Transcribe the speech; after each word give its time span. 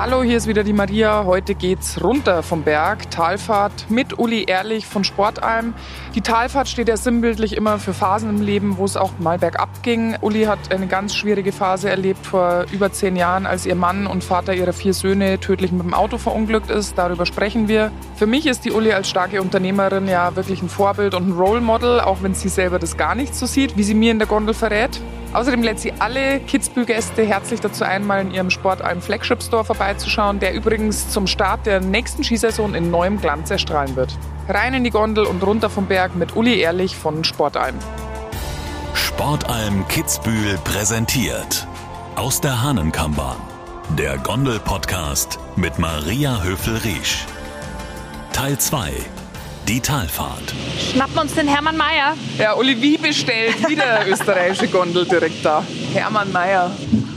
Hallo, 0.00 0.22
hier 0.22 0.36
ist 0.36 0.46
wieder 0.46 0.62
die 0.62 0.72
Maria. 0.72 1.24
Heute 1.24 1.56
geht's 1.56 2.00
runter 2.00 2.44
vom 2.44 2.62
Berg. 2.62 3.10
Talfahrt 3.10 3.86
mit 3.90 4.16
Uli 4.16 4.44
Ehrlich 4.44 4.86
von 4.86 5.02
Sportalm. 5.02 5.74
Die 6.14 6.20
Talfahrt 6.20 6.68
steht 6.68 6.86
ja 6.86 6.96
sinnbildlich 6.96 7.56
immer 7.56 7.80
für 7.80 7.92
Phasen 7.92 8.30
im 8.30 8.40
Leben, 8.40 8.76
wo 8.76 8.84
es 8.84 8.96
auch 8.96 9.18
mal 9.18 9.38
bergab 9.38 9.82
ging. 9.82 10.14
Uli 10.20 10.44
hat 10.44 10.72
eine 10.72 10.86
ganz 10.86 11.16
schwierige 11.16 11.50
Phase 11.50 11.90
erlebt 11.90 12.24
vor 12.24 12.66
über 12.70 12.92
zehn 12.92 13.16
Jahren, 13.16 13.44
als 13.44 13.66
ihr 13.66 13.74
Mann 13.74 14.06
und 14.06 14.22
Vater 14.22 14.54
ihrer 14.54 14.72
vier 14.72 14.94
Söhne 14.94 15.40
tödlich 15.40 15.72
mit 15.72 15.82
dem 15.82 15.94
Auto 15.94 16.16
verunglückt 16.16 16.70
ist. 16.70 16.96
Darüber 16.96 17.26
sprechen 17.26 17.66
wir. 17.66 17.90
Für 18.14 18.28
mich 18.28 18.46
ist 18.46 18.64
die 18.64 18.70
Uli 18.70 18.92
als 18.92 19.08
starke 19.08 19.42
Unternehmerin 19.42 20.06
ja 20.06 20.36
wirklich 20.36 20.62
ein 20.62 20.68
Vorbild 20.68 21.14
und 21.14 21.28
ein 21.28 21.32
Role 21.32 21.60
Model, 21.60 21.98
auch 21.98 22.18
wenn 22.22 22.34
sie 22.34 22.50
selber 22.50 22.78
das 22.78 22.96
gar 22.96 23.16
nicht 23.16 23.34
so 23.34 23.46
sieht, 23.46 23.76
wie 23.76 23.82
sie 23.82 23.94
mir 23.94 24.12
in 24.12 24.20
der 24.20 24.28
Gondel 24.28 24.54
verrät. 24.54 25.00
Außerdem 25.32 25.62
lädt 25.62 25.78
sie 25.78 25.92
alle 25.98 26.40
Kitzbühel-Gäste 26.40 27.22
herzlich 27.22 27.60
dazu 27.60 27.84
ein, 27.84 28.06
mal 28.06 28.22
in 28.22 28.30
ihrem 28.30 28.50
Sportalm 28.50 29.02
Flagship 29.02 29.42
Store 29.42 29.64
vorbeizuschauen, 29.64 30.40
der 30.40 30.54
übrigens 30.54 31.10
zum 31.10 31.26
Start 31.26 31.66
der 31.66 31.80
nächsten 31.80 32.24
Skisaison 32.24 32.74
in 32.74 32.90
neuem 32.90 33.20
Glanz 33.20 33.50
erstrahlen 33.50 33.94
wird. 33.94 34.16
Rein 34.48 34.72
in 34.72 34.84
die 34.84 34.90
Gondel 34.90 35.26
und 35.26 35.42
runter 35.42 35.68
vom 35.68 35.86
Berg 35.86 36.16
mit 36.16 36.34
Uli 36.34 36.58
Ehrlich 36.58 36.96
von 36.96 37.24
Sportalm. 37.24 37.76
Sportalm 38.94 39.86
Kitzbühel 39.88 40.58
präsentiert 40.64 41.66
aus 42.16 42.40
der 42.40 42.62
Hahnenkammbahn. 42.62 43.36
Der 43.98 44.16
Gondel-Podcast 44.18 45.38
mit 45.56 45.78
Maria 45.78 46.42
Höfel-Riesch. 46.42 47.26
Teil 48.32 48.58
2 48.58 48.92
die 49.68 49.80
Talfahrt. 49.80 50.54
Schnappen 50.92 51.14
wir 51.14 51.20
uns 51.20 51.34
den 51.34 51.46
Hermann 51.46 51.76
Mayer. 51.76 52.16
Ja, 52.38 52.54
Uli, 52.54 52.80
wie 52.80 52.96
bestellt? 52.96 53.68
Wieder 53.68 54.06
österreichische 54.08 54.66
Gondel 54.66 55.04
direkt 55.04 55.44
da. 55.44 55.62
Hermann 55.92 56.32
Mayer. 56.32 56.70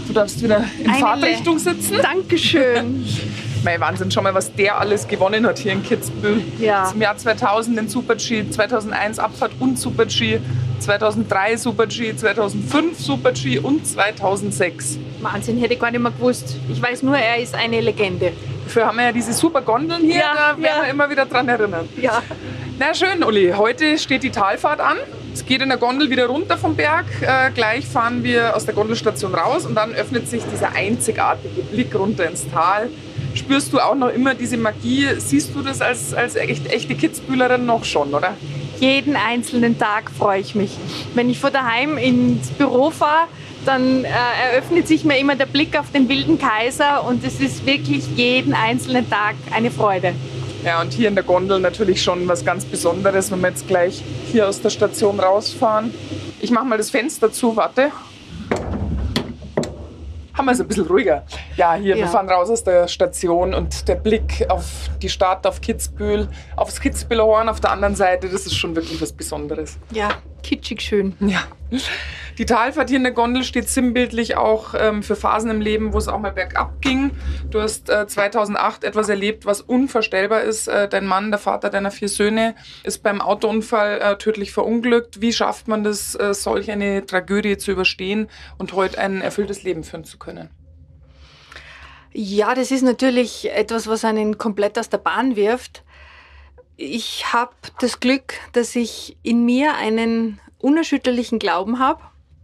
Du 0.05 0.12
darfst 0.12 0.44
wieder 0.44 0.66
in 0.84 0.90
Eine 0.90 1.00
Fahrtrichtung 1.00 1.58
sitzen. 1.58 2.00
Dankeschön. 2.02 3.05
Mein 3.64 3.80
Wahnsinn, 3.80 4.12
schon 4.12 4.24
mal, 4.24 4.34
was 4.34 4.54
der 4.54 4.77
alles 4.77 5.08
gewonnen 5.08 5.46
hat 5.46 5.60
hier 5.60 5.72
in 5.72 5.84
Kitzbühel. 5.84 6.43
Ja. 6.60 6.84
Zum 6.91 7.02
Jahr 7.02 7.16
2000 7.16 7.77
den 7.77 7.88
Super-G, 7.88 8.49
2001 8.49 9.20
Abfahrt 9.20 9.52
und 9.60 9.80
Super-G, 9.80 10.40
2003 10.80 11.55
Super-G, 11.58 12.15
2005 12.18 12.99
Super-G 12.99 13.60
und 13.60 13.88
2006. 13.88 14.98
Wahnsinn, 15.21 15.58
hätte 15.60 15.76
ich 15.76 15.80
gar 15.80 15.91
nicht 15.91 16.02
mehr 16.02 16.12
gewusst. 16.12 16.58
Ich 16.70 16.82
weiß 16.82 17.04
nur, 17.04 17.15
er 17.15 17.38
ist 17.38 17.55
eine 17.55 17.80
Legende. 17.80 18.34
Dafür 18.72 18.88
haben 18.88 18.98
wir 19.00 19.04
ja 19.04 19.12
diese 19.12 19.34
super 19.34 19.62
Gondeln 19.62 20.02
hier, 20.04 20.20
Ja, 20.20 20.34
da 20.34 20.58
werden 20.58 20.64
ja. 20.64 20.84
wir 20.84 20.90
immer 20.91 21.10
wieder 21.10 21.26
dran 21.26 21.46
erinnern. 21.50 21.90
Ja. 22.02 22.24
Na 22.80 22.94
schön, 22.94 23.22
Uli. 23.22 23.54
Heute 23.58 23.98
steht 23.98 24.24
die 24.24 24.30
Talfahrt 24.30 24.80
an. 24.80 24.96
Es 25.34 25.46
geht 25.46 25.62
in 25.62 25.68
der 25.68 25.77
Gondel 25.77 26.10
wieder 26.10 26.27
runter 26.27 26.58
vom 26.58 26.77
Berg. 26.77 27.04
Äh, 27.20 27.52
gleich 27.52 27.86
fahren 27.86 28.24
wir 28.24 28.55
aus 28.55 28.64
der 28.64 28.74
Gondelstation 28.74 29.36
raus 29.36 29.66
und 29.66 29.76
dann 29.76 29.94
öffnet 29.94 30.30
sich 30.30 30.44
dieser 30.46 30.72
einzigartige 30.72 31.64
Blick 31.64 31.94
runter 31.94 32.26
ins 32.30 32.49
Tal. 32.49 32.88
Spürst 33.34 33.74
du 33.74 33.80
auch 33.82 33.96
noch 33.96 34.08
immer 34.08 34.36
diese 34.36 34.55
Magie? 34.55 35.05
Siehst 35.18 35.54
du 35.54 35.64
das 35.64 35.82
als, 35.82 36.14
als 36.14 36.38
echt, 36.38 36.72
echte 36.72 36.96
Kitzbühlerin 36.96 37.66
noch 37.66 37.84
schon, 37.84 38.14
oder? 38.14 38.38
Jeden 38.80 39.18
einzelnen 39.18 39.77
Tag 39.77 40.10
freue 40.18 40.40
ich 40.40 40.55
mich. 40.55 40.77
Wenn 41.14 41.30
ich 41.30 41.40
von 41.40 41.52
daheim 41.52 41.98
ins 41.98 42.48
Büro 42.52 42.90
fahre, 42.90 43.27
dann 43.65 44.04
äh, 44.05 44.09
eröffnet 44.54 44.87
sich 44.87 45.04
mir 45.05 45.17
immer 45.17 45.35
der 45.35 45.45
Blick 45.45 45.77
auf 45.77 45.91
den 45.91 46.07
wilden 46.09 46.37
Kaiser 46.40 47.04
und 47.05 47.23
es 47.23 47.40
ist 47.40 47.65
wirklich 47.65 48.05
jeden 48.15 48.53
einzelnen 48.53 49.09
Tag 49.09 49.35
eine 49.55 49.71
Freude. 49.71 50.13
Ja, 50.63 50.79
und 50.81 50.93
hier 50.93 51.07
in 51.07 51.15
der 51.15 51.23
Gondel 51.23 51.59
natürlich 51.59 52.03
schon 52.03 52.27
was 52.27 52.45
ganz 52.45 52.65
Besonderes, 52.65 53.31
wenn 53.31 53.41
wir 53.41 53.49
jetzt 53.49 53.68
gleich 53.68 54.03
hier 54.31 54.48
aus 54.48 54.62
der 54.62 54.70
Station 54.70 55.20
rausfahren. 55.20 55.93
Ich 56.40 56.51
mache 56.51 56.65
mal 56.65 56.77
das 56.77 56.90
Fenster 56.91 57.31
zu, 57.31 57.55
warte. 57.55 57.91
Haben 60.34 60.46
wir 60.46 60.51
es 60.53 60.62
ein 60.62 60.68
bisschen 60.68 60.85
ruhiger. 60.87 61.23
Ja, 61.57 61.73
hier, 61.73 61.96
wir 61.96 62.03
Ja. 62.03 62.07
fahren 62.07 62.29
raus 62.29 62.49
aus 62.49 62.63
der 62.63 62.87
Station 62.87 63.53
und 63.53 63.87
der 63.87 63.96
Blick 63.96 64.46
auf 64.50 64.63
die 65.01 65.09
Stadt, 65.09 65.46
auf 65.46 65.62
Kitzbühel, 65.62 66.29
aufs 66.56 66.79
Kitzbüheler 66.79 67.25
Horn 67.25 67.50
auf 67.50 67.59
der 67.59 67.72
anderen 67.72 67.96
Seite, 67.96 68.29
das 68.29 68.46
ist 68.46 68.56
schon 68.56 68.75
wirklich 68.75 69.01
was 69.01 69.12
Besonderes. 69.12 69.78
Ja, 69.91 70.09
kitschig 70.41 70.81
schön. 70.81 71.16
Ja. 71.19 71.41
Die 72.41 72.47
Talfahrt 72.47 72.90
hier 72.90 72.97
in 72.97 73.03
der 73.03 73.12
Gondel 73.12 73.44
steht 73.44 73.69
sinnbildlich 73.69 74.35
auch 74.35 74.74
ähm, 74.75 75.03
für 75.03 75.16
Phasen 75.16 75.52
im 75.52 75.62
Leben, 75.62 75.94
wo 75.94 76.00
es 76.00 76.07
auch 76.07 76.18
mal 76.18 76.31
bergab 76.31 76.81
ging. 76.81 77.12
Du 77.52 77.62
hast 77.62 77.88
äh, 77.88 78.07
2008 78.07 78.84
etwas 78.84 79.09
erlebt, 79.09 79.46
was 79.46 79.62
unvorstellbar 79.62 80.41
ist. 80.41 80.68
Äh, 80.68 80.90
dein 80.90 81.06
Mann, 81.06 81.30
der 81.30 81.38
Vater 81.38 81.69
deiner 81.69 81.91
vier 81.91 82.09
Söhne, 82.09 82.56
ist 82.84 83.03
beim 83.03 83.22
Autounfall 83.22 84.01
äh, 84.01 84.18
tödlich 84.18 84.53
verunglückt. 84.53 85.22
Wie 85.22 85.34
schafft 85.34 85.68
man 85.68 85.84
das, 85.84 86.16
äh, 86.16 86.34
solch 86.34 86.72
eine 86.72 87.06
Tragödie 87.06 87.59
zu 87.59 87.74
überstehen 87.74 88.28
und 88.57 88.74
heute 88.74 88.97
ein 88.97 89.22
erfülltes 89.22 89.62
Leben 89.62 89.84
führen 89.84 90.03
zu 90.03 90.18
können? 90.18 90.50
Ja, 92.12 92.56
das 92.56 92.72
ist 92.72 92.81
natürlich 92.81 93.51
etwas, 93.51 93.85
was 93.85 94.03
einen 94.03 94.40
komplett 94.40 94.80
aus 94.80 94.90
der 94.90 94.97
Bahn 94.97 95.35
wirft. 95.35 95.84
Ich 96.75 97.31
habe 97.34 97.53
das 97.81 98.00
Glück, 98.00 98.34
dass 98.53 98.75
ich 98.75 99.16
in 99.22 99.46
mir 99.46 99.75
einen 99.75 100.40
unerschütterlichen 100.57 101.38
Glauben 101.38 101.78
habe, 101.78 102.01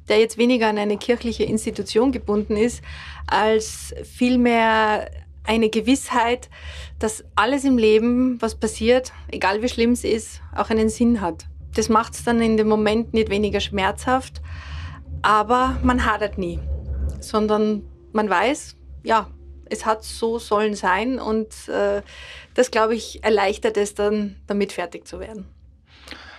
der 0.10 0.20
jetzt 0.20 0.38
weniger 0.38 0.68
an 0.68 0.78
eine 0.78 0.98
kirchliche 0.98 1.44
Institution 1.44 2.12
gebunden 2.12 2.56
ist, 2.56 2.84
als 3.28 3.94
vielmehr 4.04 5.10
eine 5.44 5.70
Gewissheit, 5.70 6.50
dass 7.00 7.24
alles 7.36 7.64
im 7.64 7.78
Leben, 7.78 8.42
was 8.42 8.56
passiert, 8.56 9.14
egal 9.30 9.62
wie 9.62 9.70
schlimm 9.70 9.92
es 9.92 10.04
ist, 10.04 10.42
auch 10.56 10.70
einen 10.70 10.90
Sinn 10.90 11.22
hat. 11.22 11.46
Das 11.74 11.90
macht 11.90 12.14
es 12.14 12.24
dann 12.24 12.42
in 12.42 12.58
dem 12.58 12.68
Moment 12.68 13.14
nicht 13.14 13.30
weniger 13.30 13.60
schmerzhaft, 13.60 14.42
aber 15.22 15.78
man 15.84 16.06
hadert 16.06 16.38
nie, 16.38 16.60
sondern 17.20 17.84
man 18.12 18.30
weiß, 18.30 18.76
ja, 19.04 19.30
es 19.70 19.86
hat 19.86 20.04
so 20.04 20.40
sollen 20.40 20.76
sein 20.76 21.20
und 21.20 21.50
äh, 21.68 22.02
das, 22.54 22.72
glaube 22.72 22.96
ich, 22.96 23.24
erleichtert 23.24 23.78
es 23.78 23.94
dann, 23.94 24.38
damit 24.48 24.72
fertig 24.72 25.08
zu 25.08 25.20
werden. 25.20 25.46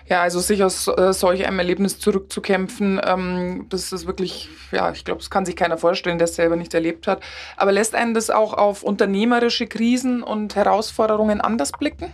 Ja, 0.08 0.22
also 0.22 0.40
sich 0.40 0.64
aus 0.64 0.88
äh, 0.88 1.12
solch 1.12 1.46
einem 1.46 1.58
Erlebnis 1.58 1.98
zurückzukämpfen, 1.98 2.98
ähm, 3.04 3.66
das 3.68 3.92
ist 3.92 4.06
wirklich, 4.06 4.48
ja, 4.72 4.90
ich 4.90 5.04
glaube, 5.04 5.20
das 5.20 5.28
kann 5.28 5.44
sich 5.44 5.54
keiner 5.54 5.76
vorstellen, 5.76 6.16
der 6.16 6.24
es 6.26 6.34
selber 6.34 6.56
nicht 6.56 6.72
erlebt 6.72 7.06
hat. 7.06 7.22
Aber 7.56 7.72
lässt 7.72 7.94
einen 7.94 8.14
das 8.14 8.30
auch 8.30 8.54
auf 8.54 8.82
unternehmerische 8.82 9.66
Krisen 9.66 10.22
und 10.22 10.56
Herausforderungen 10.56 11.42
anders 11.42 11.72
blicken? 11.72 12.10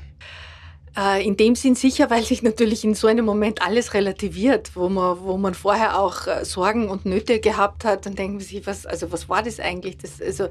Äh, 0.96 1.24
in 1.24 1.36
dem 1.36 1.54
Sinn 1.54 1.76
sicher, 1.76 2.10
weil 2.10 2.24
sich 2.24 2.42
natürlich 2.42 2.84
in 2.84 2.94
so 2.94 3.06
einem 3.06 3.24
Moment 3.24 3.62
alles 3.62 3.94
relativiert, 3.94 4.72
wo 4.74 4.88
man, 4.88 5.20
wo 5.20 5.36
man 5.36 5.54
vorher 5.54 5.98
auch 5.98 6.26
äh, 6.26 6.44
Sorgen 6.44 6.88
und 6.88 7.04
Nöte 7.04 7.38
gehabt 7.38 7.84
hat, 7.84 8.06
dann 8.06 8.16
denken 8.16 8.40
Sie, 8.40 8.66
was, 8.66 8.86
also 8.86 9.12
was 9.12 9.28
war 9.28 9.42
das 9.42 9.60
eigentlich? 9.60 9.98
Das, 9.98 10.20
also, 10.20 10.48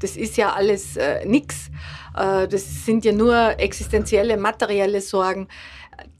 das 0.00 0.16
ist 0.16 0.36
ja 0.36 0.52
alles 0.52 0.96
äh, 0.96 1.24
nix. 1.24 1.70
Äh, 2.16 2.48
das 2.48 2.84
sind 2.84 3.04
ja 3.04 3.12
nur 3.12 3.60
existenzielle, 3.60 4.36
materielle 4.36 5.00
Sorgen 5.00 5.46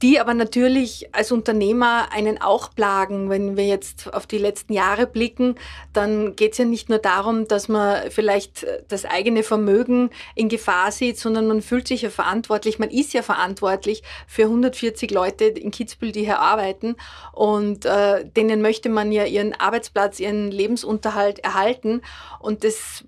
die 0.01 0.19
aber 0.19 0.33
natürlich 0.33 1.09
als 1.13 1.31
Unternehmer 1.31 2.11
einen 2.11 2.41
auch 2.41 2.73
plagen. 2.73 3.29
Wenn 3.29 3.55
wir 3.55 3.67
jetzt 3.67 4.11
auf 4.13 4.25
die 4.25 4.39
letzten 4.39 4.73
Jahre 4.73 5.05
blicken, 5.05 5.55
dann 5.93 6.35
geht 6.35 6.53
es 6.53 6.57
ja 6.57 6.65
nicht 6.65 6.89
nur 6.89 6.97
darum, 6.97 7.47
dass 7.47 7.67
man 7.67 8.09
vielleicht 8.09 8.65
das 8.87 9.05
eigene 9.05 9.43
Vermögen 9.43 10.09
in 10.35 10.49
Gefahr 10.49 10.91
sieht, 10.91 11.19
sondern 11.19 11.47
man 11.47 11.61
fühlt 11.61 11.87
sich 11.87 12.01
ja 12.01 12.09
verantwortlich, 12.09 12.79
man 12.79 12.89
ist 12.89 13.13
ja 13.13 13.21
verantwortlich 13.21 14.01
für 14.27 14.43
140 14.43 15.11
Leute 15.11 15.45
in 15.45 15.71
Kitzbühel, 15.71 16.11
die 16.11 16.21
hier 16.21 16.39
arbeiten 16.39 16.95
und 17.33 17.85
äh, 17.85 18.25
denen 18.25 18.61
möchte 18.61 18.89
man 18.89 19.11
ja 19.11 19.25
ihren 19.25 19.53
Arbeitsplatz, 19.53 20.19
ihren 20.19 20.49
Lebensunterhalt 20.49 21.39
erhalten 21.39 22.01
und 22.39 22.63
das, 22.63 23.03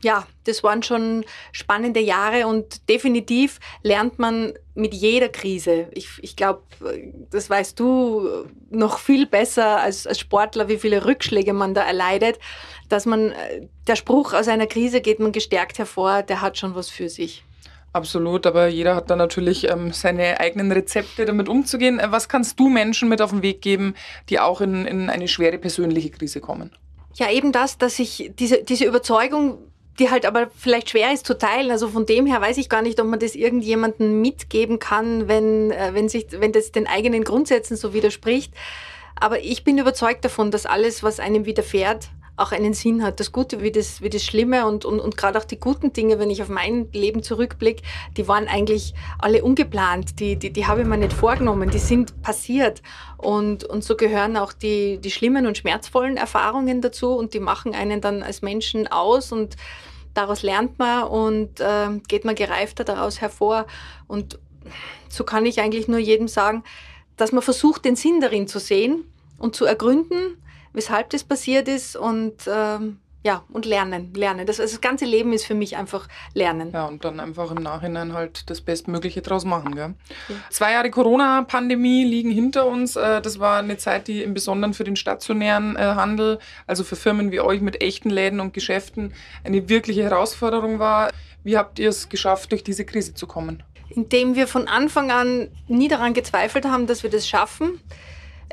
ja, 0.00 0.26
das 0.44 0.62
waren 0.62 0.82
schon 0.82 1.24
spannende 1.52 2.00
Jahre 2.00 2.46
und 2.46 2.88
definitiv 2.88 3.58
lernt 3.82 4.18
man 4.18 4.54
mit 4.74 4.92
jeder 4.92 5.28
Krise. 5.28 5.88
Ich, 5.92 6.03
ich 6.22 6.36
glaube, 6.36 6.62
das 7.30 7.50
weißt 7.50 7.78
du 7.78 8.46
noch 8.70 8.98
viel 8.98 9.26
besser 9.26 9.80
als, 9.80 10.06
als 10.06 10.18
Sportler, 10.18 10.68
wie 10.68 10.78
viele 10.78 11.04
Rückschläge 11.04 11.52
man 11.52 11.74
da 11.74 11.82
erleidet, 11.82 12.38
dass 12.88 13.06
man, 13.06 13.32
der 13.86 13.96
Spruch 13.96 14.32
aus 14.32 14.48
einer 14.48 14.66
Krise 14.66 15.00
geht 15.00 15.20
man 15.20 15.32
gestärkt 15.32 15.78
hervor, 15.78 16.22
der 16.22 16.40
hat 16.40 16.58
schon 16.58 16.74
was 16.74 16.88
für 16.88 17.08
sich. 17.08 17.44
Absolut, 17.94 18.44
aber 18.44 18.66
jeder 18.66 18.96
hat 18.96 19.08
da 19.08 19.14
natürlich 19.14 19.70
ähm, 19.70 19.92
seine 19.92 20.40
eigenen 20.40 20.72
Rezepte, 20.72 21.26
damit 21.26 21.48
umzugehen. 21.48 22.00
Äh, 22.00 22.10
Was 22.10 22.28
kannst 22.28 22.58
du 22.58 22.68
Menschen 22.68 23.08
mit 23.08 23.22
auf 23.22 23.30
den 23.30 23.42
Weg 23.42 23.62
geben, 23.62 23.94
die 24.28 24.40
auch 24.40 24.60
in, 24.60 24.84
in 24.84 25.08
eine 25.08 25.28
schwere 25.28 25.58
persönliche 25.58 26.10
Krise 26.10 26.40
kommen? 26.40 26.72
Ja, 27.14 27.30
eben 27.30 27.52
das, 27.52 27.78
dass 27.78 28.00
ich 28.00 28.32
diese, 28.36 28.64
diese 28.64 28.84
Überzeugung 28.84 29.58
die 29.98 30.10
halt 30.10 30.26
aber 30.26 30.48
vielleicht 30.56 30.90
schwer 30.90 31.12
ist 31.12 31.26
zu 31.26 31.38
teilen. 31.38 31.70
Also 31.70 31.88
von 31.88 32.06
dem 32.06 32.26
her 32.26 32.40
weiß 32.40 32.56
ich 32.58 32.68
gar 32.68 32.82
nicht, 32.82 33.00
ob 33.00 33.06
man 33.06 33.20
das 33.20 33.34
irgendjemandem 33.34 34.20
mitgeben 34.20 34.78
kann, 34.78 35.28
wenn, 35.28 35.70
äh, 35.70 35.90
wenn, 35.92 36.08
sich, 36.08 36.26
wenn 36.30 36.52
das 36.52 36.72
den 36.72 36.86
eigenen 36.86 37.24
Grundsätzen 37.24 37.76
so 37.76 37.94
widerspricht. 37.94 38.52
Aber 39.14 39.40
ich 39.40 39.64
bin 39.64 39.78
überzeugt 39.78 40.24
davon, 40.24 40.50
dass 40.50 40.66
alles, 40.66 41.02
was 41.02 41.20
einem 41.20 41.46
widerfährt, 41.46 42.08
auch 42.36 42.52
einen 42.52 42.74
Sinn 42.74 43.02
hat. 43.02 43.20
Das 43.20 43.32
Gute 43.32 43.62
wie 43.62 43.70
das, 43.70 44.02
wie 44.02 44.10
das 44.10 44.24
Schlimme 44.24 44.66
und, 44.66 44.84
und, 44.84 45.00
und 45.00 45.16
gerade 45.16 45.38
auch 45.38 45.44
die 45.44 45.58
guten 45.58 45.92
Dinge, 45.92 46.18
wenn 46.18 46.30
ich 46.30 46.42
auf 46.42 46.48
mein 46.48 46.88
Leben 46.92 47.22
zurückblicke, 47.22 47.82
die 48.16 48.26
waren 48.26 48.48
eigentlich 48.48 48.94
alle 49.18 49.44
ungeplant. 49.44 50.18
Die, 50.18 50.36
die, 50.36 50.52
die 50.52 50.66
habe 50.66 50.82
ich 50.82 50.86
mir 50.86 50.96
nicht 50.96 51.12
vorgenommen. 51.12 51.70
Die 51.70 51.78
sind 51.78 52.22
passiert. 52.22 52.82
Und, 53.18 53.64
und 53.64 53.84
so 53.84 53.96
gehören 53.96 54.36
auch 54.36 54.52
die, 54.52 54.98
die 54.98 55.10
schlimmen 55.10 55.46
und 55.46 55.58
schmerzvollen 55.58 56.16
Erfahrungen 56.16 56.80
dazu 56.80 57.14
und 57.14 57.34
die 57.34 57.40
machen 57.40 57.74
einen 57.74 58.00
dann 58.00 58.22
als 58.22 58.42
Menschen 58.42 58.86
aus 58.88 59.30
und 59.30 59.56
daraus 60.12 60.42
lernt 60.42 60.78
man 60.78 61.04
und 61.04 61.60
äh, 61.60 62.00
geht 62.08 62.24
man 62.24 62.34
gereifter 62.34 62.84
daraus 62.84 63.20
hervor. 63.20 63.66
Und 64.08 64.38
so 65.08 65.24
kann 65.24 65.46
ich 65.46 65.60
eigentlich 65.60 65.88
nur 65.88 65.98
jedem 65.98 66.28
sagen, 66.28 66.64
dass 67.16 67.32
man 67.32 67.42
versucht, 67.42 67.84
den 67.84 67.96
Sinn 67.96 68.20
darin 68.20 68.48
zu 68.48 68.58
sehen 68.58 69.04
und 69.38 69.54
zu 69.54 69.64
ergründen, 69.64 70.36
weshalb 70.74 71.10
das 71.10 71.24
passiert 71.24 71.68
ist 71.68 71.96
und 71.96 72.34
ähm, 72.46 72.98
ja, 73.26 73.42
und 73.50 73.64
lernen, 73.64 74.12
lernen. 74.12 74.46
Das, 74.46 74.60
also 74.60 74.74
das 74.74 74.82
ganze 74.82 75.06
Leben 75.06 75.32
ist 75.32 75.46
für 75.46 75.54
mich 75.54 75.78
einfach 75.78 76.08
Lernen. 76.34 76.72
Ja, 76.72 76.84
und 76.84 77.06
dann 77.06 77.20
einfach 77.20 77.50
im 77.50 77.62
Nachhinein 77.62 78.12
halt 78.12 78.50
das 78.50 78.60
Bestmögliche 78.60 79.22
draus 79.22 79.46
machen. 79.46 79.74
Gell? 79.74 79.94
Ja. 80.28 80.34
Zwei 80.50 80.72
Jahre 80.72 80.90
Corona-Pandemie 80.90 82.04
liegen 82.04 82.30
hinter 82.30 82.66
uns. 82.66 82.96
Äh, 82.96 83.22
das 83.22 83.38
war 83.38 83.60
eine 83.60 83.78
Zeit, 83.78 84.08
die 84.08 84.22
im 84.22 84.34
Besonderen 84.34 84.74
für 84.74 84.84
den 84.84 84.96
stationären 84.96 85.74
äh, 85.74 85.80
Handel, 85.80 86.38
also 86.66 86.84
für 86.84 86.96
Firmen 86.96 87.32
wie 87.32 87.40
euch 87.40 87.62
mit 87.62 87.80
echten 87.80 88.10
Läden 88.10 88.40
und 88.40 88.52
Geschäften, 88.52 89.14
eine 89.42 89.70
wirkliche 89.70 90.02
Herausforderung 90.02 90.78
war. 90.78 91.10
Wie 91.44 91.56
habt 91.56 91.78
ihr 91.78 91.88
es 91.88 92.10
geschafft, 92.10 92.52
durch 92.52 92.62
diese 92.62 92.84
Krise 92.84 93.14
zu 93.14 93.26
kommen? 93.26 93.62
Indem 93.88 94.34
wir 94.34 94.46
von 94.46 94.68
Anfang 94.68 95.10
an 95.10 95.48
nie 95.66 95.88
daran 95.88 96.12
gezweifelt 96.12 96.66
haben, 96.66 96.86
dass 96.86 97.02
wir 97.02 97.10
das 97.10 97.26
schaffen 97.26 97.80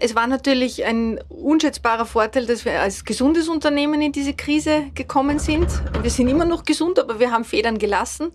es 0.03 0.15
war 0.15 0.25
natürlich 0.25 0.83
ein 0.83 1.19
unschätzbarer 1.29 2.07
Vorteil, 2.07 2.47
dass 2.47 2.65
wir 2.65 2.81
als 2.81 3.05
gesundes 3.05 3.47
Unternehmen 3.47 4.01
in 4.01 4.11
diese 4.11 4.33
Krise 4.33 4.85
gekommen 4.95 5.37
sind. 5.37 5.67
Wir 6.01 6.09
sind 6.09 6.27
immer 6.27 6.43
noch 6.43 6.63
gesund, 6.63 6.97
aber 6.97 7.19
wir 7.19 7.31
haben 7.31 7.43
Federn 7.45 7.77
gelassen. 7.77 8.31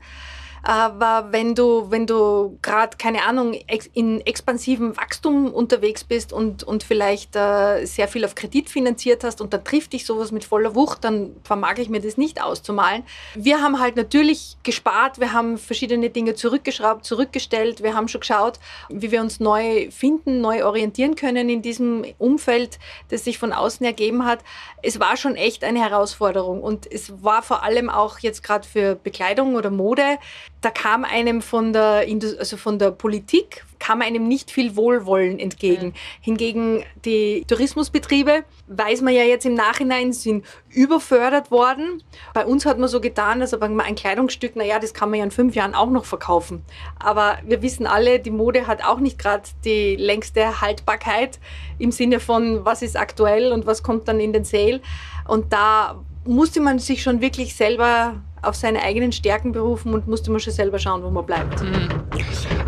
Aber 0.68 1.28
wenn 1.30 1.54
du, 1.54 1.92
wenn 1.92 2.08
du 2.08 2.58
gerade, 2.60 2.96
keine 2.96 3.22
Ahnung, 3.22 3.56
in 3.94 4.20
expansivem 4.22 4.96
Wachstum 4.96 5.54
unterwegs 5.54 6.02
bist 6.02 6.32
und, 6.32 6.64
und 6.64 6.82
vielleicht 6.82 7.36
äh, 7.36 7.84
sehr 7.84 8.08
viel 8.08 8.24
auf 8.24 8.34
Kredit 8.34 8.68
finanziert 8.68 9.22
hast 9.22 9.40
und 9.40 9.52
dann 9.52 9.62
trifft 9.62 9.92
dich 9.92 10.04
sowas 10.04 10.32
mit 10.32 10.44
voller 10.44 10.74
Wucht, 10.74 11.04
dann 11.04 11.36
vermag 11.44 11.78
ich 11.78 11.88
mir 11.88 12.00
das 12.00 12.16
nicht 12.16 12.42
auszumalen. 12.42 13.04
Wir 13.36 13.62
haben 13.62 13.78
halt 13.78 13.94
natürlich 13.94 14.56
gespart, 14.64 15.20
wir 15.20 15.32
haben 15.32 15.56
verschiedene 15.56 16.10
Dinge 16.10 16.34
zurückgeschraubt, 16.34 17.04
zurückgestellt, 17.04 17.84
wir 17.84 17.94
haben 17.94 18.08
schon 18.08 18.22
geschaut, 18.22 18.58
wie 18.88 19.12
wir 19.12 19.20
uns 19.20 19.38
neu 19.38 19.88
finden, 19.92 20.40
neu 20.40 20.64
orientieren 20.64 21.14
können 21.14 21.48
in 21.48 21.62
diesem 21.62 22.04
Umfeld, 22.18 22.80
das 23.10 23.22
sich 23.22 23.38
von 23.38 23.52
außen 23.52 23.86
ergeben 23.86 24.24
hat. 24.24 24.40
Es 24.82 24.98
war 24.98 25.16
schon 25.16 25.36
echt 25.36 25.62
eine 25.62 25.78
Herausforderung 25.78 26.60
und 26.60 26.92
es 26.92 27.22
war 27.22 27.44
vor 27.44 27.62
allem 27.62 27.88
auch 27.88 28.18
jetzt 28.18 28.42
gerade 28.42 28.66
für 28.66 28.96
Bekleidung 28.96 29.54
oder 29.54 29.70
Mode 29.70 30.18
da 30.66 30.72
kam 30.72 31.04
einem 31.04 31.42
von 31.42 31.72
der, 31.72 32.04
also 32.40 32.56
von 32.56 32.80
der 32.80 32.90
Politik, 32.90 33.64
kam 33.78 34.02
einem 34.02 34.26
nicht 34.26 34.50
viel 34.50 34.74
Wohlwollen 34.74 35.38
entgegen. 35.38 35.86
Mhm. 35.86 35.92
Hingegen 36.20 36.84
die 37.04 37.44
Tourismusbetriebe, 37.46 38.42
weiß 38.66 39.02
man 39.02 39.14
ja 39.14 39.22
jetzt 39.22 39.46
im 39.46 39.54
Nachhinein, 39.54 40.12
sind 40.12 40.44
überfördert 40.70 41.52
worden. 41.52 42.02
Bei 42.34 42.44
uns 42.44 42.66
hat 42.66 42.80
man 42.80 42.88
so 42.88 43.00
getan, 43.00 43.38
dass 43.38 43.54
aber 43.54 43.66
ein 43.66 43.94
Kleidungsstück, 43.94 44.56
naja, 44.56 44.80
das 44.80 44.92
kann 44.92 45.08
man 45.10 45.20
ja 45.20 45.24
in 45.24 45.30
fünf 45.30 45.54
Jahren 45.54 45.76
auch 45.76 45.90
noch 45.90 46.04
verkaufen. 46.04 46.64
Aber 46.98 47.38
wir 47.44 47.62
wissen 47.62 47.86
alle, 47.86 48.18
die 48.18 48.32
Mode 48.32 48.66
hat 48.66 48.84
auch 48.84 48.98
nicht 48.98 49.20
gerade 49.20 49.44
die 49.64 49.94
längste 49.94 50.60
Haltbarkeit 50.60 51.38
im 51.78 51.92
Sinne 51.92 52.18
von, 52.18 52.64
was 52.64 52.82
ist 52.82 52.96
aktuell 52.96 53.52
und 53.52 53.66
was 53.66 53.84
kommt 53.84 54.08
dann 54.08 54.18
in 54.18 54.32
den 54.32 54.44
Sale. 54.44 54.80
Und 55.28 55.52
da 55.52 56.02
musste 56.26 56.60
man 56.60 56.78
sich 56.78 57.02
schon 57.02 57.20
wirklich 57.20 57.54
selber 57.54 58.14
auf 58.42 58.54
seine 58.54 58.82
eigenen 58.82 59.12
Stärken 59.12 59.52
berufen 59.52 59.92
und 59.92 60.06
musste 60.06 60.30
man 60.30 60.40
schon 60.40 60.52
selber 60.52 60.78
schauen, 60.78 61.02
wo 61.02 61.10
man 61.10 61.26
bleibt. 61.26 61.62
Mhm. 61.62 61.88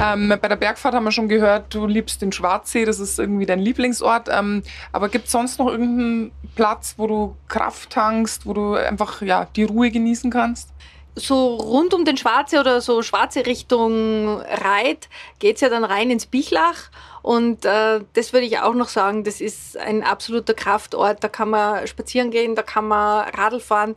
Ähm, 0.00 0.34
bei 0.40 0.48
der 0.48 0.56
Bergfahrt 0.56 0.94
haben 0.94 1.04
wir 1.04 1.12
schon 1.12 1.28
gehört, 1.28 1.72
du 1.74 1.86
liebst 1.86 2.22
den 2.22 2.32
Schwarzsee, 2.32 2.84
das 2.84 3.00
ist 3.00 3.18
irgendwie 3.18 3.46
dein 3.46 3.60
Lieblingsort. 3.60 4.28
Ähm, 4.30 4.62
aber 4.92 5.08
gibt 5.08 5.26
es 5.26 5.32
sonst 5.32 5.58
noch 5.58 5.68
irgendeinen 5.68 6.32
Platz, 6.54 6.94
wo 6.96 7.06
du 7.06 7.36
Kraft 7.48 7.90
tankst, 7.90 8.46
wo 8.46 8.52
du 8.52 8.74
einfach 8.74 9.22
ja, 9.22 9.46
die 9.56 9.64
Ruhe 9.64 9.90
genießen 9.90 10.30
kannst? 10.30 10.72
so 11.18 11.56
rund 11.56 11.94
um 11.94 12.04
den 12.04 12.16
Schwarze 12.16 12.60
oder 12.60 12.80
so 12.80 13.02
schwarze 13.02 13.44
Richtung 13.46 14.40
Reit 14.40 15.08
geht 15.38 15.56
es 15.56 15.60
ja 15.60 15.68
dann 15.68 15.84
rein 15.84 16.10
ins 16.10 16.26
Bichlach. 16.26 16.90
Und 17.22 17.64
äh, 17.64 18.00
das 18.12 18.32
würde 18.32 18.46
ich 18.46 18.58
auch 18.58 18.74
noch 18.74 18.88
sagen, 18.88 19.24
das 19.24 19.40
ist 19.40 19.76
ein 19.76 20.02
absoluter 20.02 20.54
Kraftort. 20.54 21.22
Da 21.22 21.28
kann 21.28 21.50
man 21.50 21.86
spazieren 21.86 22.30
gehen, 22.30 22.54
da 22.54 22.62
kann 22.62 22.86
man 22.88 23.28
Radl 23.30 23.60
fahren. 23.60 23.96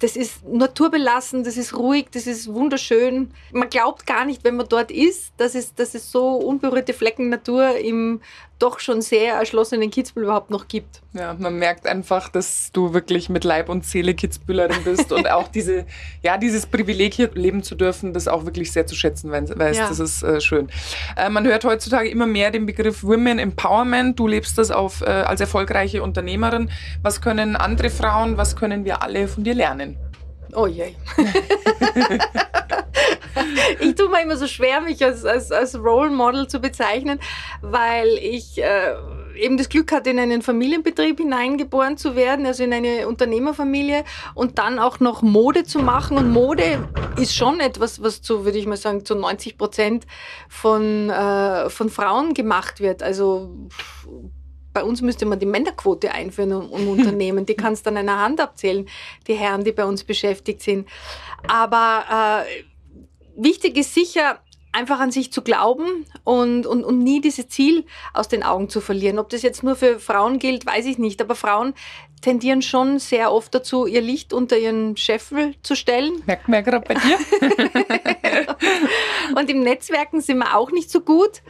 Das 0.00 0.16
ist 0.16 0.46
naturbelassen, 0.46 1.44
das 1.44 1.56
ist 1.56 1.76
ruhig, 1.76 2.06
das 2.10 2.26
ist 2.26 2.52
wunderschön. 2.52 3.32
Man 3.52 3.68
glaubt 3.68 4.06
gar 4.06 4.24
nicht, 4.24 4.42
wenn 4.44 4.56
man 4.56 4.68
dort 4.68 4.90
ist, 4.90 5.32
dass 5.36 5.54
es, 5.54 5.74
dass 5.74 5.94
es 5.94 6.10
so 6.10 6.36
unberührte 6.36 6.94
Flecken 6.94 7.28
Natur 7.28 7.76
im 7.76 8.20
doch 8.58 8.78
schon 8.78 9.02
sehr 9.02 9.34
erschlossenen 9.34 9.90
Kitzbühel 9.90 10.24
überhaupt 10.24 10.50
noch 10.50 10.68
gibt. 10.68 11.02
Ja, 11.12 11.34
man 11.34 11.58
merkt 11.58 11.86
einfach, 11.86 12.28
dass 12.28 12.70
du 12.72 12.94
wirklich 12.94 13.28
mit 13.28 13.44
Leib 13.44 13.68
und 13.68 13.84
Seele 13.84 14.14
Kitzbühlerin 14.14 14.82
bist 14.84 15.12
und 15.12 15.28
auch 15.30 15.48
diese, 15.48 15.86
ja, 16.22 16.38
dieses 16.38 16.66
Privileg 16.66 17.14
hier 17.14 17.30
leben 17.34 17.62
zu 17.62 17.74
dürfen, 17.74 18.12
das 18.12 18.28
auch 18.28 18.44
wirklich 18.44 18.72
sehr 18.72 18.86
zu 18.86 18.94
schätzen 18.94 19.30
weißt. 19.30 19.54
Ja. 19.56 19.88
Das 19.88 19.98
ist 19.98 20.22
äh, 20.22 20.40
schön. 20.40 20.68
Äh, 21.16 21.30
man 21.30 21.44
hört 21.46 21.64
heutzutage 21.64 22.08
immer 22.08 22.26
mehr 22.26 22.50
den 22.54 22.66
Begriff 22.66 23.04
Women 23.04 23.38
Empowerment. 23.38 24.18
Du 24.18 24.26
lebst 24.26 24.56
das 24.56 24.70
auf, 24.70 25.02
äh, 25.02 25.06
als 25.06 25.40
erfolgreiche 25.40 26.02
Unternehmerin. 26.02 26.70
Was 27.02 27.20
können 27.20 27.56
andere 27.56 27.90
Frauen, 27.90 28.38
was 28.38 28.56
können 28.56 28.84
wir 28.84 29.02
alle 29.02 29.28
von 29.28 29.44
dir 29.44 29.54
lernen? 29.54 29.98
Oh 30.54 30.66
je. 30.66 30.94
ich 33.80 33.94
tue 33.96 34.08
mir 34.08 34.22
immer 34.22 34.36
so 34.36 34.46
schwer, 34.46 34.80
mich 34.80 35.04
als, 35.04 35.24
als, 35.24 35.50
als 35.50 35.76
Role 35.76 36.10
Model 36.10 36.46
zu 36.46 36.60
bezeichnen, 36.60 37.18
weil 37.60 38.08
ich 38.20 38.62
äh, 38.62 38.94
eben 39.36 39.56
das 39.56 39.68
Glück 39.68 39.92
hatte, 39.92 40.10
in 40.10 40.18
einen 40.18 40.42
Familienbetrieb 40.42 41.18
hineingeboren 41.18 41.96
zu 41.96 42.16
werden, 42.16 42.46
also 42.46 42.64
in 42.64 42.72
eine 42.72 43.08
Unternehmerfamilie 43.08 44.04
und 44.34 44.58
dann 44.58 44.78
auch 44.78 45.00
noch 45.00 45.22
Mode 45.22 45.64
zu 45.64 45.80
machen. 45.80 46.16
Und 46.16 46.30
Mode 46.30 46.88
ist 47.16 47.34
schon 47.34 47.60
etwas, 47.60 48.02
was 48.02 48.22
zu, 48.22 48.44
würde 48.44 48.58
ich 48.58 48.66
mal 48.66 48.76
sagen, 48.76 49.04
zu 49.04 49.14
90 49.14 49.58
Prozent 49.58 50.06
von, 50.48 51.10
äh, 51.10 51.70
von 51.70 51.90
Frauen 51.90 52.34
gemacht 52.34 52.80
wird. 52.80 53.02
Also 53.02 53.50
bei 54.72 54.82
uns 54.82 55.00
müsste 55.00 55.24
man 55.24 55.38
die 55.38 55.46
Männerquote 55.46 56.12
einführen 56.12 56.50
im 56.50 56.88
Unternehmen. 56.88 57.46
Die 57.46 57.54
kannst 57.54 57.86
du 57.86 57.90
an 57.90 57.96
einer 57.96 58.20
Hand 58.20 58.40
abzählen, 58.40 58.86
die 59.26 59.34
Herren, 59.34 59.64
die 59.64 59.72
bei 59.72 59.84
uns 59.84 60.04
beschäftigt 60.04 60.62
sind. 60.62 60.88
Aber 61.48 62.44
äh, 62.46 63.42
wichtig 63.42 63.76
ist 63.78 63.94
sicher, 63.94 64.40
einfach 64.74 65.00
an 65.00 65.10
sich 65.10 65.32
zu 65.32 65.42
glauben 65.42 66.04
und, 66.24 66.66
und, 66.66 66.84
und 66.84 66.98
nie 66.98 67.20
dieses 67.20 67.48
Ziel 67.48 67.86
aus 68.12 68.28
den 68.28 68.42
Augen 68.42 68.68
zu 68.68 68.80
verlieren. 68.80 69.18
Ob 69.18 69.30
das 69.30 69.42
jetzt 69.42 69.62
nur 69.62 69.76
für 69.76 69.98
Frauen 69.98 70.38
gilt, 70.38 70.66
weiß 70.66 70.86
ich 70.86 70.98
nicht. 70.98 71.22
Aber 71.22 71.34
Frauen 71.34 71.74
tendieren 72.20 72.62
schon 72.62 72.98
sehr 72.98 73.32
oft 73.32 73.54
dazu, 73.54 73.86
ihr 73.86 74.00
Licht 74.00 74.32
unter 74.32 74.58
ihren 74.58 74.96
Scheffel 74.96 75.54
zu 75.62 75.76
stellen. 75.76 76.22
Merkt 76.26 76.48
man 76.48 76.64
ja 76.64 76.70
gerade 76.70 76.86
bei 76.86 76.94
dir. 76.94 77.18
und 79.36 79.48
im 79.50 79.60
Netzwerken 79.60 80.20
sind 80.20 80.38
wir 80.38 80.56
auch 80.56 80.70
nicht 80.70 80.90
so 80.90 81.00
gut. 81.00 81.42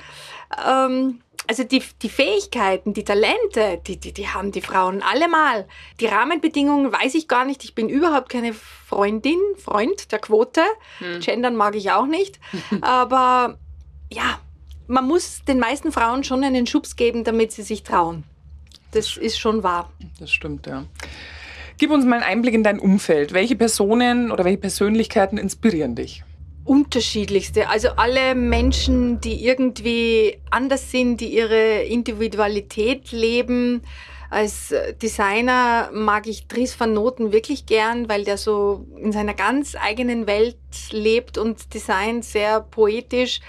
Ähm, 0.69 1.21
also 1.46 1.64
die, 1.64 1.82
die 2.02 2.08
Fähigkeiten, 2.08 2.94
die 2.94 3.04
Talente, 3.04 3.80
die, 3.86 3.98
die, 3.98 4.12
die 4.12 4.28
haben 4.28 4.52
die 4.52 4.60
Frauen 4.60 5.02
allemal. 5.02 5.66
Die 6.00 6.06
Rahmenbedingungen 6.06 6.92
weiß 6.92 7.14
ich 7.14 7.28
gar 7.28 7.44
nicht. 7.44 7.64
Ich 7.64 7.74
bin 7.74 7.88
überhaupt 7.88 8.28
keine 8.28 8.52
Freundin, 8.52 9.38
Freund 9.56 10.10
der 10.12 10.18
Quote. 10.18 10.62
Hm. 10.98 11.20
Gendern 11.20 11.56
mag 11.56 11.74
ich 11.74 11.90
auch 11.90 12.06
nicht. 12.06 12.40
Aber 12.80 13.58
ja, 14.10 14.38
man 14.86 15.06
muss 15.06 15.44
den 15.44 15.58
meisten 15.58 15.92
Frauen 15.92 16.24
schon 16.24 16.44
einen 16.44 16.66
Schubs 16.66 16.96
geben, 16.96 17.24
damit 17.24 17.52
sie 17.52 17.62
sich 17.62 17.82
trauen. 17.82 18.24
Das 18.92 19.16
ist 19.16 19.38
schon 19.38 19.62
wahr. 19.62 19.90
Das 20.20 20.30
stimmt, 20.30 20.66
ja. 20.66 20.84
Gib 21.78 21.90
uns 21.90 22.04
mal 22.04 22.16
einen 22.16 22.24
Einblick 22.24 22.54
in 22.54 22.62
dein 22.62 22.78
Umfeld. 22.78 23.32
Welche 23.32 23.56
Personen 23.56 24.30
oder 24.30 24.44
welche 24.44 24.58
Persönlichkeiten 24.58 25.38
inspirieren 25.38 25.96
dich? 25.96 26.22
Unterschiedlichste. 26.64 27.68
Also 27.68 27.90
alle 27.97 28.35
Menschen, 28.35 29.21
die 29.21 29.44
irgendwie 29.44 30.38
anders 30.50 30.90
sind, 30.90 31.21
die 31.21 31.35
ihre 31.35 31.83
Individualität 31.83 33.12
leben. 33.12 33.83
Als 34.30 34.75
Designer 35.00 35.90
mag 35.92 36.26
ich 36.26 36.49
Dries 36.49 36.78
van 36.80 36.94
Noten 36.94 37.33
wirklich 37.33 37.66
gern, 37.66 38.09
weil 38.09 38.25
der 38.25 38.38
so 38.38 38.87
in 38.97 39.12
seiner 39.12 39.35
ganz 39.35 39.76
eigenen 39.76 40.26
Welt 40.26 40.56
lebt 40.90 41.38
und 41.38 41.73
designt 41.73 42.25
sehr 42.25 42.61
poetisch. 42.61 43.40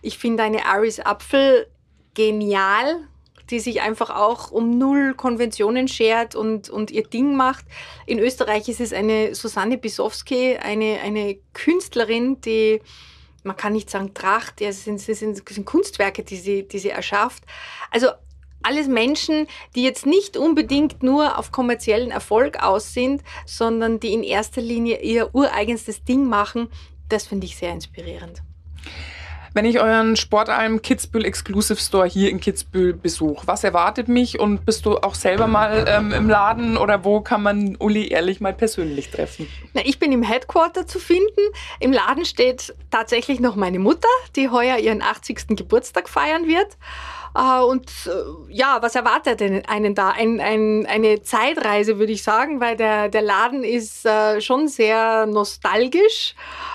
Ich 0.00 0.16
finde 0.16 0.44
eine 0.44 0.64
Aris 0.64 1.00
Apfel 1.00 1.66
genial 2.14 3.08
die 3.50 3.60
sich 3.60 3.80
einfach 3.82 4.10
auch 4.10 4.50
um 4.50 4.78
null 4.78 5.14
Konventionen 5.14 5.88
schert 5.88 6.34
und, 6.34 6.70
und 6.70 6.90
ihr 6.90 7.04
Ding 7.04 7.36
macht. 7.36 7.64
In 8.06 8.18
Österreich 8.18 8.68
ist 8.68 8.80
es 8.80 8.92
eine 8.92 9.34
Susanne 9.34 9.78
Bisowski, 9.78 10.56
eine, 10.56 11.00
eine 11.02 11.38
Künstlerin, 11.52 12.40
die 12.40 12.80
man 13.42 13.56
kann 13.56 13.72
nicht 13.72 13.88
sagen 13.88 14.12
Tracht, 14.12 14.60
es 14.60 14.84
sind, 14.84 14.96
es 14.96 15.18
sind, 15.18 15.48
sind 15.48 15.64
Kunstwerke, 15.64 16.22
die 16.22 16.36
sie, 16.36 16.68
die 16.68 16.78
sie 16.78 16.90
erschafft. 16.90 17.44
Also 17.90 18.08
alles 18.62 18.86
Menschen, 18.88 19.46
die 19.74 19.82
jetzt 19.82 20.04
nicht 20.04 20.36
unbedingt 20.36 21.02
nur 21.02 21.38
auf 21.38 21.50
kommerziellen 21.50 22.10
Erfolg 22.10 22.62
aus 22.62 22.92
sind, 22.92 23.22
sondern 23.46 24.00
die 24.00 24.12
in 24.12 24.22
erster 24.22 24.60
Linie 24.60 25.00
ihr 25.00 25.34
ureigenstes 25.34 26.04
Ding 26.04 26.26
machen, 26.26 26.68
das 27.08 27.26
finde 27.26 27.46
ich 27.46 27.56
sehr 27.56 27.72
inspirierend. 27.72 28.42
Wenn 29.52 29.64
ich 29.64 29.80
euren 29.80 30.14
Sportalm 30.14 30.80
Kitzbühel 30.80 31.24
Exclusive 31.24 31.80
Store 31.80 32.06
hier 32.06 32.30
in 32.30 32.38
Kitzbühel 32.38 32.92
besuche, 32.92 33.48
was 33.48 33.64
erwartet 33.64 34.06
mich 34.06 34.38
und 34.38 34.64
bist 34.64 34.86
du 34.86 34.98
auch 34.98 35.16
selber 35.16 35.48
mal 35.48 35.86
ähm, 35.88 36.12
im 36.12 36.28
Laden 36.28 36.76
oder 36.76 37.04
wo 37.04 37.20
kann 37.20 37.42
man 37.42 37.74
Uli 37.76 38.08
ehrlich 38.08 38.40
mal 38.40 38.52
persönlich 38.52 39.10
treffen? 39.10 39.48
Na, 39.74 39.82
ich 39.84 39.98
bin 39.98 40.12
im 40.12 40.22
Headquarter 40.22 40.86
zu 40.86 41.00
finden. 41.00 41.40
Im 41.80 41.92
Laden 41.92 42.24
steht 42.24 42.74
tatsächlich 42.90 43.40
noch 43.40 43.56
meine 43.56 43.80
Mutter, 43.80 44.08
die 44.36 44.50
heuer 44.50 44.78
ihren 44.78 45.02
80. 45.02 45.56
Geburtstag 45.56 46.08
feiern 46.08 46.46
wird. 46.46 46.76
Äh, 47.34 47.60
und 47.60 47.90
äh, 48.06 48.52
ja, 48.52 48.78
was 48.80 48.94
erwartet 48.94 49.40
denn 49.40 49.64
einen 49.66 49.94
da? 49.94 50.10
Ein, 50.10 50.40
ein, 50.40 50.86
eine 50.86 51.22
Zeitreise, 51.22 51.98
würde 51.98 52.12
ich 52.12 52.22
sagen, 52.22 52.60
weil 52.60 52.76
der, 52.76 53.08
der 53.08 53.22
Laden 53.22 53.64
ist 53.64 54.04
äh, 54.04 54.40
schon 54.40 54.68
sehr 54.68 55.26
nostalgisch 55.26 56.34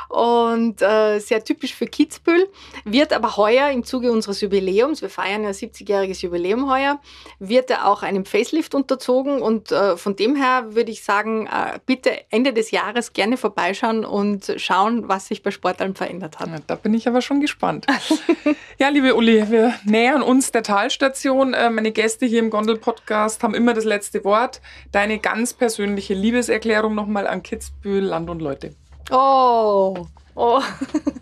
und 0.09 0.81
äh, 0.81 1.19
sehr 1.19 1.43
typisch 1.43 1.73
für 1.73 1.87
Kitzbühel, 1.87 2.47
wird 2.85 3.11
aber 3.11 3.37
heuer 3.37 3.69
im 3.69 3.83
Zuge 3.83 4.11
unseres 4.11 4.41
Jubiläums, 4.41 5.01
wir 5.01 5.09
feiern 5.09 5.43
ja 5.43 5.49
70-jähriges 5.49 6.23
Jubiläum 6.23 6.69
heuer, 6.69 6.99
wird 7.39 7.69
er 7.71 7.87
auch 7.87 8.03
einem 8.03 8.25
Facelift 8.25 8.75
unterzogen 8.75 9.41
und 9.41 9.73
von 9.95 10.15
dem 10.15 10.35
her 10.35 10.75
würde 10.75 10.91
ich 10.91 11.03
sagen, 11.03 11.49
bitte 11.85 12.11
Ende 12.29 12.53
des 12.53 12.71
Jahres 12.71 13.13
gerne 13.13 13.37
vorbeischauen 13.37 14.05
und 14.05 14.53
schauen, 14.57 15.07
was 15.09 15.27
sich 15.27 15.43
bei 15.43 15.51
Sportalm 15.51 15.95
verändert 15.95 16.39
hat. 16.39 16.47
Ja, 16.47 16.57
da 16.65 16.75
bin 16.75 16.93
ich 16.93 17.07
aber 17.07 17.21
schon 17.21 17.41
gespannt. 17.41 17.87
ja, 18.77 18.89
liebe 18.89 19.15
Uli, 19.15 19.49
wir 19.49 19.73
nähern 19.85 20.21
uns 20.21 20.44
der 20.51 20.63
Talstation. 20.63 21.53
Äh, 21.53 21.69
meine 21.69 21.91
Gäste 21.91 22.25
hier 22.25 22.39
im 22.39 22.49
Gondel-Podcast 22.49 23.41
haben 23.43 23.55
immer 23.55 23.73
das 23.73 23.85
letzte 23.85 24.23
Wort. 24.23 24.61
Deine 24.91 25.19
ganz 25.19 25.53
persönliche 25.53 26.13
Liebeserklärung 26.13 26.93
nochmal 26.93 27.27
an 27.27 27.41
Kitzbühel, 27.41 28.03
Land 28.03 28.29
und 28.29 28.41
Leute. 28.41 28.75
Oh, 29.11 30.07
oh. 30.35 30.61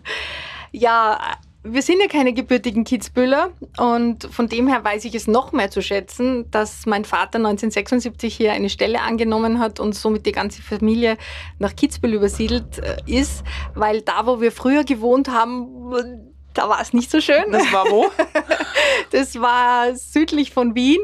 ja, 0.72 1.18
wir 1.66 1.80
sind 1.80 2.00
ja 2.00 2.08
keine 2.08 2.34
gebürtigen 2.34 2.84
Kitzbühler 2.84 3.50
und 3.78 4.24
von 4.24 4.48
dem 4.48 4.68
her 4.68 4.84
weiß 4.84 5.06
ich 5.06 5.14
es 5.14 5.26
noch 5.26 5.52
mehr 5.52 5.70
zu 5.70 5.80
schätzen, 5.80 6.50
dass 6.50 6.84
mein 6.84 7.06
Vater 7.06 7.38
1976 7.38 8.36
hier 8.36 8.52
eine 8.52 8.68
Stelle 8.68 9.00
angenommen 9.00 9.58
hat 9.58 9.80
und 9.80 9.94
somit 9.94 10.26
die 10.26 10.32
ganze 10.32 10.60
Familie 10.60 11.16
nach 11.58 11.74
Kitzbühel 11.74 12.14
übersiedelt 12.14 12.80
äh, 12.80 12.96
ist, 13.06 13.44
weil 13.74 14.02
da, 14.02 14.26
wo 14.26 14.42
wir 14.42 14.52
früher 14.52 14.84
gewohnt 14.84 15.28
haben, 15.28 16.33
da 16.54 16.68
war 16.68 16.80
es 16.80 16.92
nicht 16.92 17.10
so 17.10 17.20
schön. 17.20 17.44
Das 17.50 17.72
war 17.72 17.90
wo? 17.90 18.10
Das 19.10 19.38
war 19.40 19.94
südlich 19.94 20.50
von 20.52 20.74
Wien. 20.74 21.00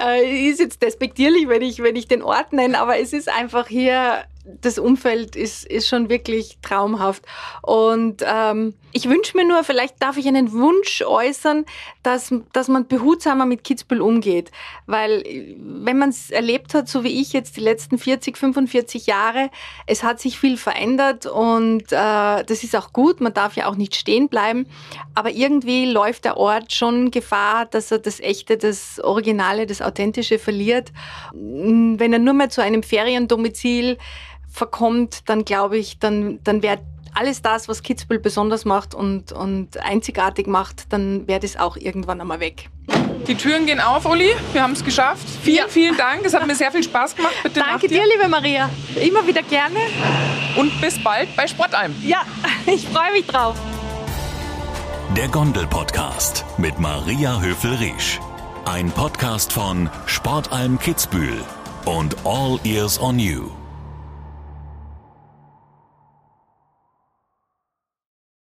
Äh, 0.00 0.48
ist 0.48 0.60
jetzt 0.60 0.82
despektierlich, 0.82 1.48
wenn 1.48 1.62
ich, 1.62 1.82
wenn 1.82 1.94
ich 1.94 2.08
den 2.08 2.22
Ort 2.22 2.52
nenne, 2.52 2.78
aber 2.78 2.98
es 2.98 3.12
ist 3.12 3.28
einfach 3.28 3.68
hier 3.68 4.24
das 4.44 4.78
Umfeld 4.78 5.36
ist, 5.36 5.64
ist 5.64 5.88
schon 5.88 6.10
wirklich 6.10 6.58
traumhaft. 6.60 7.24
Und 7.62 8.22
ähm, 8.26 8.74
ich 8.92 9.08
wünsche 9.08 9.36
mir 9.36 9.46
nur, 9.46 9.64
vielleicht 9.64 10.02
darf 10.02 10.18
ich 10.18 10.28
einen 10.28 10.52
Wunsch 10.52 11.02
äußern, 11.02 11.64
dass, 12.02 12.32
dass 12.52 12.68
man 12.68 12.86
behutsamer 12.86 13.46
mit 13.46 13.64
Kitzbühel 13.64 14.02
umgeht. 14.02 14.50
Weil 14.86 15.24
wenn 15.58 15.98
man 15.98 16.10
es 16.10 16.30
erlebt 16.30 16.74
hat, 16.74 16.88
so 16.88 17.04
wie 17.04 17.20
ich 17.20 17.32
jetzt 17.32 17.56
die 17.56 17.60
letzten 17.60 17.96
40, 17.96 18.36
45 18.36 19.06
Jahre, 19.06 19.50
es 19.86 20.02
hat 20.02 20.20
sich 20.20 20.38
viel 20.38 20.58
verändert 20.58 21.26
und 21.26 21.90
äh, 21.90 22.44
das 22.44 22.62
ist 22.62 22.76
auch 22.76 22.92
gut, 22.92 23.20
man 23.20 23.32
darf 23.32 23.56
ja 23.56 23.66
auch 23.66 23.76
nicht 23.76 23.96
stehen 23.96 24.28
bleiben. 24.28 24.66
Aber 25.14 25.30
irgendwie 25.30 25.90
läuft 25.90 26.26
der 26.26 26.36
Ort 26.36 26.72
schon 26.74 27.10
Gefahr, 27.10 27.64
dass 27.66 27.90
er 27.90 27.98
das 27.98 28.20
Echte, 28.20 28.58
das 28.58 29.00
Originale, 29.00 29.66
das 29.66 29.80
Authentische 29.80 30.38
verliert. 30.38 30.92
Wenn 31.32 32.12
er 32.12 32.18
nur 32.18 32.34
mehr 32.34 32.50
zu 32.50 32.62
einem 32.62 32.82
Feriendomizil 32.82 33.96
verkommt, 34.54 35.28
dann 35.28 35.44
glaube 35.44 35.76
ich, 35.76 35.98
dann, 35.98 36.38
dann 36.44 36.62
wäre 36.62 36.78
alles 37.12 37.42
das, 37.42 37.68
was 37.68 37.82
Kitzbühel 37.82 38.20
besonders 38.20 38.64
macht 38.64 38.94
und, 38.94 39.32
und 39.32 39.76
einzigartig 39.78 40.46
macht, 40.46 40.92
dann 40.92 41.26
wäre 41.26 41.40
das 41.40 41.56
auch 41.56 41.76
irgendwann 41.76 42.20
einmal 42.20 42.40
weg. 42.40 42.70
Die 43.26 43.34
Türen 43.34 43.66
gehen 43.66 43.80
auf, 43.80 44.04
Uli. 44.04 44.30
Wir 44.52 44.62
haben 44.62 44.72
es 44.72 44.84
geschafft. 44.84 45.26
Vielen, 45.42 45.56
ja. 45.56 45.68
vielen 45.68 45.96
Dank. 45.96 46.24
Es 46.24 46.34
hat 46.34 46.46
mir 46.46 46.54
sehr 46.54 46.70
viel 46.70 46.82
Spaß 46.82 47.16
gemacht. 47.16 47.34
Bitte 47.42 47.60
Danke 47.60 47.88
dir, 47.88 48.02
liebe 48.06 48.28
Maria. 48.28 48.68
Immer 48.96 49.26
wieder 49.26 49.42
gerne. 49.42 49.78
Und 50.56 50.78
bis 50.80 51.02
bald 51.02 51.34
bei 51.34 51.46
Sportalm. 51.46 51.94
Ja, 52.02 52.22
ich 52.66 52.86
freue 52.86 53.12
mich 53.12 53.26
drauf. 53.26 53.56
Der 55.16 55.28
Gondel-Podcast 55.28 56.44
mit 56.58 56.78
Maria 56.78 57.40
Höfel-Riesch. 57.40 58.20
Ein 58.66 58.90
Podcast 58.90 59.52
von 59.52 59.88
Sportalm 60.06 60.78
Kitzbühel 60.78 61.40
und 61.86 62.16
All 62.24 62.58
Ears 62.64 63.00
on 63.00 63.18
You. 63.18 63.63